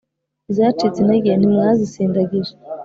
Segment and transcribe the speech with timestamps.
[0.51, 2.53] izacitse intege ntimwazisindagije